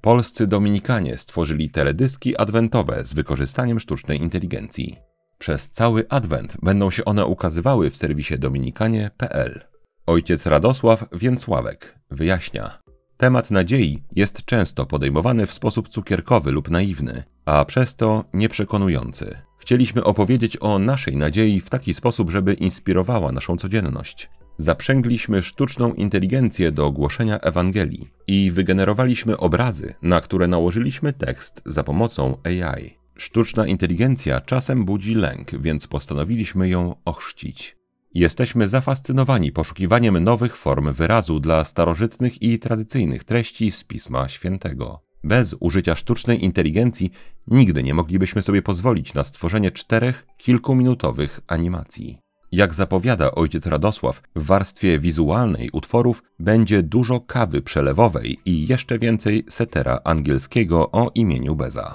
Polscy 0.00 0.46
Dominikanie 0.46 1.18
stworzyli 1.18 1.70
teledyski 1.70 2.36
adwentowe 2.36 3.04
z 3.04 3.14
wykorzystaniem 3.14 3.80
sztucznej 3.80 4.22
inteligencji. 4.22 4.96
Przez 5.38 5.70
cały 5.70 6.08
adwent 6.08 6.56
będą 6.62 6.90
się 6.90 7.04
one 7.04 7.26
ukazywały 7.26 7.90
w 7.90 7.96
serwisie 7.96 8.38
dominikanie.pl. 8.38 9.64
Ojciec 10.06 10.46
Radosław 10.46 11.04
Więcławek 11.12 11.98
wyjaśnia. 12.10 12.78
Temat 13.16 13.50
nadziei 13.50 14.02
jest 14.12 14.44
często 14.44 14.86
podejmowany 14.86 15.46
w 15.46 15.52
sposób 15.52 15.88
cukierkowy 15.88 16.52
lub 16.52 16.70
naiwny, 16.70 17.22
a 17.44 17.64
przez 17.64 17.96
to 17.96 18.24
nieprzekonujący. 18.32 19.36
Chcieliśmy 19.58 20.04
opowiedzieć 20.04 20.56
o 20.60 20.78
naszej 20.78 21.16
nadziei 21.16 21.60
w 21.60 21.70
taki 21.70 21.94
sposób, 21.94 22.30
żeby 22.30 22.54
inspirowała 22.54 23.32
naszą 23.32 23.56
codzienność. 23.56 24.30
Zaprzęgliśmy 24.58 25.42
sztuczną 25.42 25.94
inteligencję 25.94 26.72
do 26.72 26.92
głoszenia 26.92 27.40
Ewangelii 27.40 28.08
i 28.26 28.50
wygenerowaliśmy 28.50 29.36
obrazy, 29.36 29.94
na 30.02 30.20
które 30.20 30.46
nałożyliśmy 30.48 31.12
tekst 31.12 31.62
za 31.66 31.84
pomocą 31.84 32.36
AI. 32.44 32.94
Sztuczna 33.16 33.66
inteligencja 33.66 34.40
czasem 34.40 34.84
budzi 34.84 35.14
lęk, 35.14 35.50
więc 35.60 35.86
postanowiliśmy 35.86 36.68
ją 36.68 36.94
ochrzcić. 37.04 37.76
Jesteśmy 38.14 38.68
zafascynowani 38.68 39.52
poszukiwaniem 39.52 40.24
nowych 40.24 40.56
form 40.56 40.92
wyrazu 40.92 41.40
dla 41.40 41.64
starożytnych 41.64 42.42
i 42.42 42.58
tradycyjnych 42.58 43.24
treści 43.24 43.70
z 43.70 43.84
Pisma 43.84 44.28
Świętego. 44.28 45.00
Bez 45.24 45.54
użycia 45.60 45.96
sztucznej 45.96 46.44
inteligencji 46.44 47.10
nigdy 47.46 47.82
nie 47.82 47.94
moglibyśmy 47.94 48.42
sobie 48.42 48.62
pozwolić 48.62 49.14
na 49.14 49.24
stworzenie 49.24 49.70
czterech 49.70 50.26
kilkuminutowych 50.36 51.40
animacji. 51.46 52.25
Jak 52.52 52.74
zapowiada 52.74 53.30
ojciec 53.30 53.66
Radosław, 53.66 54.22
w 54.36 54.46
warstwie 54.46 54.98
wizualnej 54.98 55.70
utworów 55.72 56.22
będzie 56.38 56.82
dużo 56.82 57.20
kawy 57.20 57.62
przelewowej 57.62 58.38
i 58.44 58.66
jeszcze 58.66 58.98
więcej 58.98 59.44
setera 59.48 59.98
angielskiego 60.04 60.90
o 60.90 61.10
imieniu 61.14 61.56
Beza. 61.56 61.94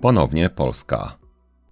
Ponownie 0.00 0.50
Polska. 0.50 1.18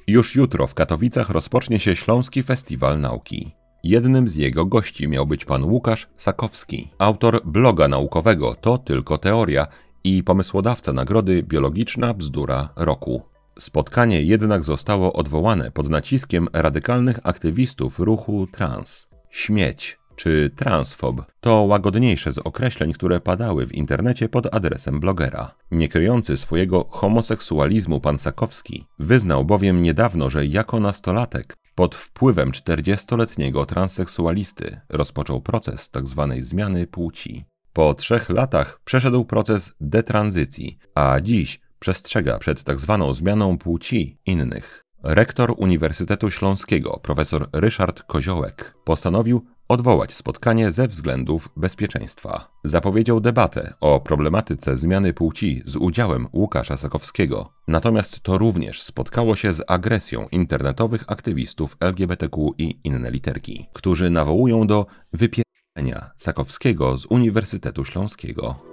Już 0.07 0.35
jutro 0.35 0.67
w 0.67 0.75
Katowicach 0.75 1.31
rozpocznie 1.31 1.79
się 1.79 1.97
Śląski 1.97 2.43
Festiwal 2.43 3.01
Nauki. 3.01 3.51
Jednym 3.85 4.29
z 4.29 4.37
jego 4.37 4.67
gości 4.67 5.09
miał 5.09 5.27
być 5.27 5.45
pan 5.45 5.65
Łukasz 5.65 6.09
Sakowski, 6.17 6.89
autor 6.99 7.41
bloga 7.45 7.89
naukowego 7.89 8.55
To 8.55 8.79
tylko 8.79 9.19
teoria 9.19 9.67
i 10.05 10.23
pomysłodawca 10.23 10.93
nagrody 10.93 11.43
Biologiczna 11.43 12.15
Bzdura 12.15 12.69
Roku. 12.77 13.30
Spotkanie 13.61 14.23
jednak 14.23 14.65
zostało 14.65 15.13
odwołane 15.13 15.71
pod 15.71 15.89
naciskiem 15.89 16.49
radykalnych 16.53 17.19
aktywistów 17.23 17.99
ruchu 17.99 18.47
trans. 18.47 19.07
Śmieć 19.31 19.99
czy 20.17 20.51
transfob 20.57 21.25
to 21.41 21.63
łagodniejsze 21.63 22.33
z 22.33 22.39
określeń, 22.39 22.93
które 22.93 23.21
padały 23.21 23.67
w 23.67 23.75
internecie 23.75 24.29
pod 24.29 24.55
adresem 24.55 25.01
blogera. 25.01 25.55
Nie 25.71 25.89
kryjący 25.89 26.37
swojego 26.37 26.85
homoseksualizmu 26.91 28.01
pan 28.01 28.19
Sakowski 28.19 28.85
wyznał 28.99 29.45
bowiem 29.45 29.83
niedawno, 29.83 30.31
że 30.31 30.47
jako 30.47 30.81
nastolatek 30.81 31.57
pod 31.75 31.95
wpływem 31.95 32.53
40-letniego 32.53 33.67
transseksualisty 33.67 34.81
rozpoczął 34.89 35.41
proces 35.41 35.91
tzw. 35.91 36.27
Tak 36.31 36.45
zmiany 36.45 36.87
płci. 36.87 37.45
Po 37.73 37.95
trzech 37.95 38.31
latach 38.31 38.81
przeszedł 38.85 39.25
proces 39.25 39.73
detranzycji, 39.81 40.79
a 40.95 41.21
dziś 41.21 41.61
przestrzega 41.81 42.39
przed 42.39 42.63
tzw. 42.63 42.99
Tak 43.07 43.15
zmianą 43.15 43.59
płci 43.59 44.19
innych. 44.27 44.85
Rektor 45.03 45.55
Uniwersytetu 45.57 46.31
Śląskiego, 46.31 47.01
profesor 47.03 47.49
Ryszard 47.53 48.03
Koziołek, 48.03 48.75
postanowił 48.85 49.47
odwołać 49.69 50.15
spotkanie 50.15 50.73
ze 50.73 50.89
względów 50.89 51.49
bezpieczeństwa. 51.57 52.51
Zapowiedział 52.65 53.21
debatę 53.21 53.75
o 53.81 54.01
problematyce 54.01 54.77
zmiany 54.77 55.15
płci 55.15 55.63
z 55.67 55.77
udziałem 55.77 56.29
Łukasza 56.33 56.77
Sakowskiego. 56.77 57.53
Natomiast 57.69 58.21
to 58.21 58.39
również 58.39 58.83
spotkało 58.83 59.37
się 59.37 59.53
z 59.53 59.63
agresją 59.67 60.29
internetowych 60.33 61.05
aktywistów 61.07 61.77
LGBTQ 61.81 62.51
i 62.59 62.81
inne 62.85 63.11
literki, 63.11 63.67
którzy 63.73 64.11
nawołują 64.11 64.67
do 64.67 64.87
wypierania 65.13 66.11
Sakowskiego 66.17 66.97
z 66.97 67.07
Uniwersytetu 67.07 67.85
Śląskiego. 67.85 68.70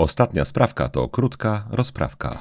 Ostatnia 0.00 0.44
sprawka 0.44 0.88
to 0.88 1.08
krótka 1.08 1.64
rozprawka. 1.70 2.38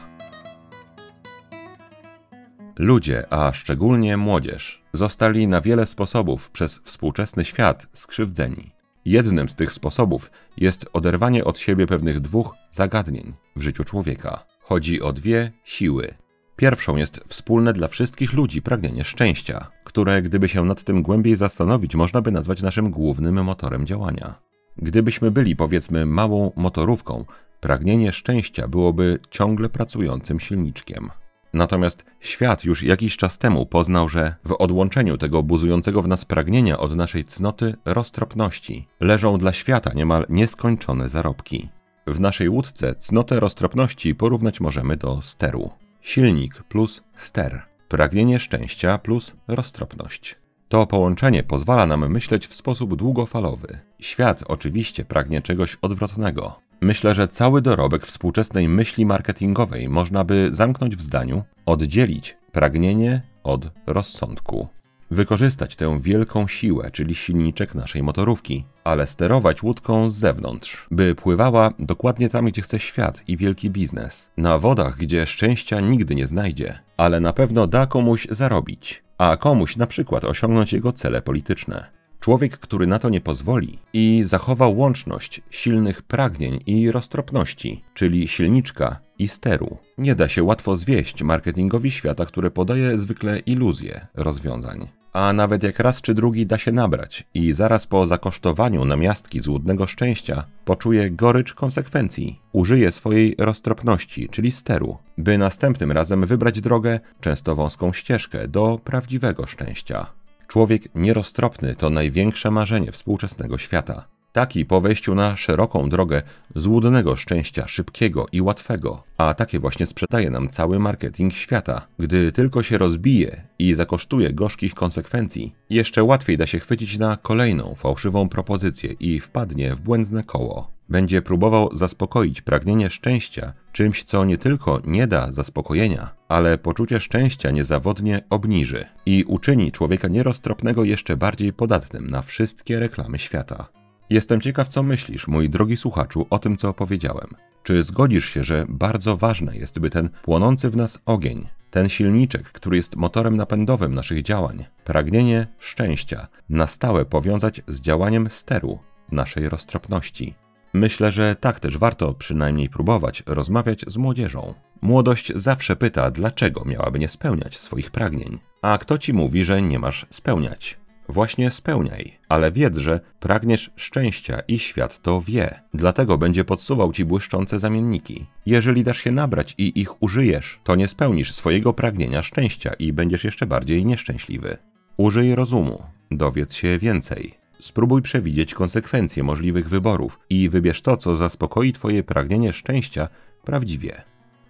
Ludzie, 2.78 3.34
a 3.34 3.54
szczególnie 3.54 4.18
młodzież, 4.18 4.84
zostali 4.94 5.48
na 5.48 5.62
wiele 5.62 5.88
sposobów 5.88 6.52
przez 6.52 6.80
współczesny 6.84 7.46
świat 7.46 7.88
skrzywdzeni. 7.94 8.72
Jednym 9.06 9.50
z 9.50 9.56
tych 9.56 9.74
sposobów 9.74 10.32
jest 10.58 10.86
oderwanie 10.94 11.46
od 11.46 11.60
siebie 11.60 11.88
pewnych 11.88 12.20
dwóch 12.20 12.56
zagadnień 12.72 13.34
w 13.56 13.62
życiu 13.62 13.84
człowieka. 13.84 14.46
Chodzi 14.62 15.02
o 15.02 15.14
dwie 15.14 15.52
siły. 15.64 16.14
Pierwszą 16.56 16.96
jest 16.96 17.22
wspólne 17.28 17.74
dla 17.74 17.88
wszystkich 17.88 18.34
ludzi 18.34 18.62
pragnienie 18.62 19.04
szczęścia, 19.04 19.72
które, 19.84 20.22
gdyby 20.22 20.50
się 20.50 20.66
nad 20.66 20.84
tym 20.84 21.04
głębiej 21.04 21.36
zastanowić, 21.36 21.96
można 21.96 22.22
by 22.22 22.32
nazwać 22.32 22.62
naszym 22.62 22.92
głównym 22.92 23.44
motorem 23.44 23.86
działania. 23.86 24.50
Gdybyśmy 24.82 25.32
byli, 25.32 25.56
powiedzmy, 25.56 26.06
małą 26.06 26.52
motorówką, 26.56 27.26
Pragnienie 27.60 28.12
szczęścia 28.12 28.68
byłoby 28.68 29.20
ciągle 29.32 29.70
pracującym 29.70 30.40
silniczkiem. 30.40 31.10
Natomiast 31.54 32.06
świat 32.20 32.64
już 32.64 32.84
jakiś 32.84 33.18
czas 33.18 33.38
temu 33.38 33.66
poznał, 33.66 34.10
że 34.10 34.36
w 34.44 34.52
odłączeniu 34.52 35.18
tego 35.18 35.44
buzującego 35.44 36.02
w 36.02 36.08
nas 36.08 36.26
pragnienia 36.26 36.78
od 36.78 36.96
naszej 36.96 37.26
cnoty 37.26 37.76
roztropności 37.86 38.88
leżą 39.00 39.38
dla 39.38 39.54
świata 39.54 39.92
niemal 39.96 40.26
nieskończone 40.30 41.10
zarobki. 41.10 41.70
W 42.08 42.20
naszej 42.20 42.50
łódce 42.50 42.96
cnotę 42.96 43.40
roztropności 43.40 44.16
porównać 44.16 44.60
możemy 44.60 44.98
do 44.98 45.22
steru. 45.22 45.70
Silnik 46.02 46.64
plus 46.64 47.04
ster. 47.16 47.62
Pragnienie 47.88 48.40
szczęścia 48.40 48.98
plus 48.98 49.36
roztropność. 49.48 50.36
To 50.70 50.88
połączenie 50.88 51.44
pozwala 51.44 51.86
nam 51.86 52.12
myśleć 52.12 52.48
w 52.48 52.54
sposób 52.54 52.96
długofalowy. 52.96 53.80
Świat 54.00 54.44
oczywiście 54.48 55.06
pragnie 55.06 55.42
czegoś 55.42 55.78
odwrotnego. 55.82 56.69
Myślę, 56.82 57.16
że 57.16 57.28
cały 57.28 57.62
dorobek 57.62 58.06
współczesnej 58.06 58.70
myśli 58.70 59.06
marketingowej 59.06 59.90
można 59.90 60.24
by 60.24 60.50
zamknąć 60.52 60.96
w 60.96 61.02
zdaniu: 61.02 61.44
oddzielić 61.66 62.38
pragnienie 62.52 63.22
od 63.44 63.72
rozsądku. 63.88 64.68
Wykorzystać 65.12 65.76
tę 65.76 66.00
wielką 66.02 66.48
siłę, 66.48 66.92
czyli 66.92 67.16
silniczek 67.16 67.76
naszej 67.76 68.04
motorówki, 68.04 68.66
ale 68.84 69.08
sterować 69.08 69.64
łódką 69.64 70.10
z 70.10 70.16
zewnątrz, 70.16 70.88
by 70.92 71.16
pływała 71.16 71.72
dokładnie 71.80 72.30
tam, 72.30 72.46
gdzie 72.46 72.62
chce 72.62 72.80
świat 72.80 73.24
i 73.28 73.38
wielki 73.38 73.70
biznes. 73.70 74.30
Na 74.38 74.58
wodach, 74.58 74.98
gdzie 74.98 75.28
szczęścia 75.28 75.80
nigdy 75.80 76.16
nie 76.16 76.28
znajdzie, 76.28 76.80
ale 76.98 77.20
na 77.20 77.34
pewno 77.34 77.68
da 77.68 77.86
komuś 77.86 78.28
zarobić, 78.32 79.04
a 79.18 79.38
komuś 79.38 79.78
na 79.78 79.88
przykład 79.88 80.26
osiągnąć 80.26 80.74
jego 80.74 80.94
cele 80.94 81.22
polityczne. 81.22 81.99
Człowiek, 82.20 82.58
który 82.58 82.88
na 82.88 83.00
to 83.00 83.10
nie 83.10 83.22
pozwoli 83.22 83.80
i 83.94 84.24
zachowa 84.26 84.68
łączność 84.68 85.42
silnych 85.50 86.02
pragnień 86.02 86.60
i 86.66 86.92
roztropności, 86.92 87.84
czyli 87.94 88.28
silniczka 88.28 89.00
i 89.20 89.28
steru, 89.28 89.78
nie 89.98 90.16
da 90.16 90.30
się 90.30 90.44
łatwo 90.44 90.78
zwieść 90.78 91.24
marketingowi 91.24 91.92
świata, 91.92 92.26
który 92.26 92.52
podaje 92.52 92.98
zwykle 92.98 93.40
iluzje 93.40 94.08
rozwiązań. 94.14 94.88
A 95.14 95.34
nawet 95.34 95.64
jak 95.64 95.80
raz 95.80 96.02
czy 96.02 96.14
drugi 96.14 96.46
da 96.46 96.58
się 96.58 96.72
nabrać 96.72 97.28
i 97.34 97.54
zaraz 97.54 97.88
po 97.88 98.08
zakosztowaniu 98.08 98.86
namiastki 98.86 99.40
złudnego 99.40 99.88
szczęścia 99.88 100.44
poczuje 100.66 101.12
gorycz 101.12 101.54
konsekwencji, 101.54 102.40
użyje 102.52 102.92
swojej 102.92 103.36
roztropności, 103.38 104.30
czyli 104.30 104.52
steru, 104.52 104.98
by 105.18 105.38
następnym 105.38 105.92
razem 105.92 106.26
wybrać 106.26 106.62
drogę, 106.62 107.00
często 107.22 107.56
wąską 107.56 107.94
ścieżkę, 107.94 108.48
do 108.48 108.80
prawdziwego 108.84 109.46
szczęścia. 109.46 110.19
Człowiek 110.50 110.96
nieroztropny 110.96 111.76
to 111.76 111.90
największe 111.90 112.52
marzenie 112.52 112.92
współczesnego 112.92 113.58
świata. 113.58 114.08
Taki 114.32 114.66
po 114.66 114.82
wejściu 114.82 115.16
na 115.16 115.36
szeroką 115.36 115.90
drogę 115.90 116.22
złudnego 116.56 117.16
szczęścia, 117.16 117.68
szybkiego 117.68 118.26
i 118.32 118.42
łatwego, 118.42 119.04
a 119.18 119.34
takie 119.34 119.60
właśnie 119.60 119.86
sprzedaje 119.86 120.30
nam 120.30 120.50
cały 120.50 120.80
marketing 120.80 121.34
świata. 121.34 121.88
Gdy 122.00 122.32
tylko 122.32 122.64
się 122.64 122.78
rozbije 122.78 123.48
i 123.60 123.74
zakosztuje 123.74 124.34
gorzkich 124.34 124.74
konsekwencji, 124.74 125.56
jeszcze 125.70 126.04
łatwiej 126.04 126.38
da 126.38 126.48
się 126.48 126.60
chwycić 126.60 126.98
na 126.98 127.18
kolejną 127.18 127.76
fałszywą 127.76 128.30
propozycję 128.30 128.94
i 129.00 129.20
wpadnie 129.20 129.76
w 129.76 129.82
błędne 129.82 130.24
koło. 130.24 130.79
Będzie 130.90 131.22
próbował 131.22 131.70
zaspokoić 131.78 132.42
pragnienie 132.42 132.90
szczęścia 132.90 133.54
czymś, 133.72 134.04
co 134.04 134.26
nie 134.26 134.38
tylko 134.38 134.82
nie 134.86 135.08
da 135.08 135.32
zaspokojenia, 135.32 136.16
ale 136.28 136.58
poczucie 136.58 137.00
szczęścia 137.00 137.52
niezawodnie 137.52 138.24
obniży 138.30 138.86
i 139.06 139.24
uczyni 139.28 139.72
człowieka 139.72 140.08
nieroztropnego 140.08 140.84
jeszcze 140.84 141.18
bardziej 141.18 141.54
podatnym 141.54 142.08
na 142.08 142.22
wszystkie 142.22 142.80
reklamy 142.80 143.20
świata. 143.20 143.68
Jestem 144.10 144.42
ciekaw, 144.42 144.68
co 144.68 144.84
myślisz, 144.84 145.28
mój 145.28 145.50
drogi 145.50 145.78
słuchaczu, 145.78 146.28
o 146.30 146.40
tym, 146.40 146.58
co 146.58 146.70
opowiedziałem. 146.70 147.28
Czy 147.64 147.84
zgodzisz 147.84 148.30
się, 148.30 148.44
że 148.44 148.66
bardzo 148.70 149.18
ważne 149.18 149.58
jest, 149.58 149.80
by 149.80 149.90
ten 149.90 150.10
płonący 150.24 150.70
w 150.70 150.78
nas 150.78 151.00
ogień, 151.06 151.48
ten 151.72 151.90
silniczek, 151.90 152.52
który 152.52 152.78
jest 152.78 152.96
motorem 152.96 153.38
napędowym 153.38 153.96
naszych 153.96 154.22
działań, 154.22 154.66
pragnienie 154.84 155.48
szczęścia, 155.60 156.28
na 156.50 156.68
stałe 156.68 157.06
powiązać 157.06 157.62
z 157.68 157.82
działaniem 157.82 158.30
steru 158.30 158.80
naszej 159.12 159.50
roztropności? 159.50 160.36
Myślę, 160.74 161.12
że 161.12 161.36
tak 161.36 161.60
też 161.60 161.78
warto 161.78 162.14
przynajmniej 162.14 162.70
próbować 162.70 163.24
rozmawiać 163.26 163.86
z 163.88 163.98
młodzieżą. 163.98 164.54
Młodość 164.82 165.32
zawsze 165.36 165.76
pyta, 165.76 166.12
dlaczego 166.12 166.66
miałaby 166.66 167.00
nie 167.00 167.08
spełniać 167.08 167.58
swoich 167.58 167.92
pragnień. 167.92 168.40
A 168.62 168.78
kto 168.78 168.98
ci 168.98 169.14
mówi, 169.14 169.44
że 169.44 169.62
nie 169.62 169.80
masz 169.80 170.06
spełniać? 170.10 170.80
Właśnie 171.10 171.52
spełniaj, 171.52 172.20
ale 172.30 172.52
wiedz, 172.52 172.78
że 172.78 173.00
pragniesz 173.20 173.72
szczęścia 173.76 174.40
i 174.48 174.60
świat 174.60 175.02
to 175.02 175.22
wie. 175.22 175.62
Dlatego 175.74 176.18
będzie 176.18 176.44
podsuwał 176.44 176.92
ci 176.94 177.06
błyszczące 177.06 177.60
zamienniki. 177.60 178.26
Jeżeli 178.46 178.84
dasz 178.84 178.98
się 178.98 179.12
nabrać 179.12 179.56
i 179.58 179.82
ich 179.82 180.04
użyjesz, 180.04 180.60
to 180.64 180.76
nie 180.76 180.88
spełnisz 180.88 181.34
swojego 181.34 181.74
pragnienia 181.74 182.24
szczęścia 182.24 182.74
i 182.74 182.94
będziesz 182.94 183.24
jeszcze 183.24 183.46
bardziej 183.46 183.86
nieszczęśliwy. 183.86 184.58
Użyj 184.98 185.36
rozumu, 185.36 185.84
dowiedz 186.12 186.54
się 186.54 186.78
więcej. 186.78 187.40
Spróbuj 187.60 188.02
przewidzieć 188.02 188.54
konsekwencje 188.54 189.24
możliwych 189.24 189.70
wyborów 189.70 190.20
i 190.30 190.50
wybierz 190.50 190.82
to, 190.82 190.98
co 190.98 191.16
zaspokoi 191.16 191.74
Twoje 191.74 192.04
pragnienie 192.04 192.54
szczęścia 192.54 193.08
prawdziwie. 193.44 194.02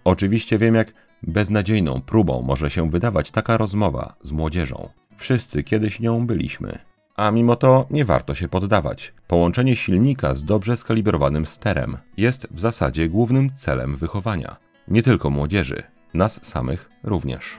Oczywiście 0.04 0.58
wiem, 0.58 0.74
jak 0.74 0.92
beznadziejną 1.22 2.00
próbą 2.00 2.42
może 2.42 2.70
się 2.70 2.90
wydawać 2.90 3.30
taka 3.30 3.56
rozmowa 3.56 4.14
z 4.22 4.32
młodzieżą. 4.32 4.88
Wszyscy 5.16 5.64
kiedyś 5.64 6.00
nią 6.00 6.26
byliśmy. 6.26 6.78
A 7.16 7.30
mimo 7.30 7.56
to 7.56 7.86
nie 7.90 8.04
warto 8.04 8.34
się 8.34 8.48
poddawać. 8.48 9.14
Połączenie 9.26 9.76
silnika 9.76 10.34
z 10.34 10.44
dobrze 10.44 10.76
skalibrowanym 10.76 11.46
sterem 11.46 11.96
jest 12.16 12.46
w 12.50 12.60
zasadzie 12.60 13.08
głównym 13.08 13.52
celem 13.52 13.96
wychowania. 13.96 14.56
Nie 14.88 15.02
tylko 15.02 15.30
młodzieży, 15.30 15.82
nas 16.14 16.44
samych 16.44 16.90
również. 17.02 17.58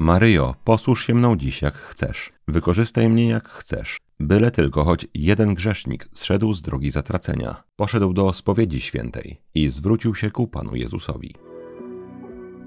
Maryjo, 0.00 0.54
posłuż 0.64 1.06
się 1.06 1.14
mną 1.14 1.36
dziś 1.36 1.62
jak 1.62 1.74
chcesz. 1.74 2.32
Wykorzystaj 2.50 3.08
mnie 3.08 3.28
jak 3.28 3.48
chcesz. 3.48 3.98
Byle 4.20 4.50
tylko 4.50 4.84
choć 4.84 5.06
jeden 5.14 5.54
grzesznik 5.54 6.08
zszedł 6.14 6.54
z 6.54 6.62
drogi 6.62 6.90
zatracenia, 6.90 7.62
poszedł 7.76 8.12
do 8.12 8.32
spowiedzi 8.32 8.80
świętej 8.80 9.40
i 9.54 9.68
zwrócił 9.68 10.14
się 10.14 10.30
ku 10.30 10.46
Panu 10.46 10.76
Jezusowi. 10.76 11.34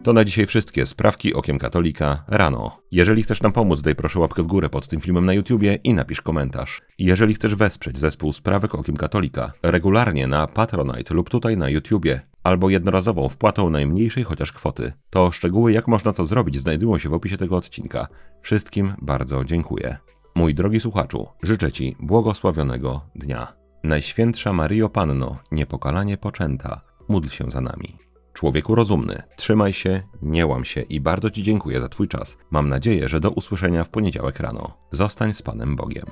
To 0.04 0.14
na 0.14 0.26
dzisiaj 0.26 0.46
wszystkie 0.46 0.86
sprawki 0.86 1.34
okiem 1.34 1.60
katolika 1.60 2.24
rano. 2.28 2.78
Jeżeli 2.92 3.24
chcesz 3.24 3.42
nam 3.42 3.52
pomóc, 3.52 3.82
daj 3.82 3.96
proszę 3.96 4.20
łapkę 4.20 4.44
w 4.44 4.48
górę 4.48 4.70
pod 4.70 4.88
tym 4.88 5.02
filmem 5.02 5.26
na 5.26 5.34
YouTubie 5.34 5.80
i 5.84 5.94
napisz 5.94 6.22
komentarz. 6.22 6.82
Jeżeli 7.00 7.34
chcesz 7.34 7.56
wesprzeć 7.56 7.98
zespół 7.98 8.32
sprawek 8.32 8.76
okiem 8.76 8.98
katolika 8.98 9.54
regularnie 9.64 10.28
na 10.28 10.48
Patronite 10.48 11.14
lub 11.14 11.30
tutaj 11.30 11.58
na 11.58 11.70
YouTubie, 11.70 12.22
albo 12.44 12.70
jednorazową 12.70 13.30
wpłatą 13.30 13.70
najmniejszej 13.70 14.24
chociaż 14.24 14.52
kwoty, 14.52 14.94
to 15.10 15.32
szczegóły 15.32 15.72
jak 15.72 15.88
można 15.88 16.14
to 16.14 16.26
zrobić 16.26 16.60
znajdują 16.60 16.98
się 16.98 17.10
w 17.10 17.14
opisie 17.14 17.38
tego 17.38 17.56
odcinka. 17.58 18.08
Wszystkim 18.42 18.94
bardzo 19.02 19.46
dziękuję. 19.46 19.98
Mój 20.36 20.54
drogi 20.56 20.80
słuchaczu, 20.80 21.28
życzę 21.44 21.72
Ci 21.72 21.96
błogosławionego 22.00 23.02
dnia. 23.16 23.54
Najświętsza 23.84 24.54
Maryjo 24.54 24.90
Panno, 24.90 25.38
niepokalanie 25.52 26.18
poczęta, 26.18 26.82
módl 27.08 27.30
się 27.30 27.52
za 27.52 27.62
nami. 27.62 27.98
Człowieku 28.34 28.76
rozumny, 28.76 29.24
trzymaj 29.36 29.74
się, 29.74 30.02
nie 30.22 30.48
łam 30.48 30.66
się 30.66 30.82
i 30.82 31.00
bardzo 31.00 31.30
Ci 31.30 31.44
dziękuję 31.44 31.82
za 31.82 31.90
Twój 31.90 32.08
czas. 32.08 32.38
Mam 32.52 32.70
nadzieję, 32.70 33.10
że 33.10 33.20
do 33.20 33.30
usłyszenia 33.30 33.84
w 33.84 33.90
poniedziałek 33.90 34.40
rano. 34.40 34.78
Zostań 34.92 35.34
z 35.34 35.42
Panem 35.42 35.76
Bogiem. 35.76 36.06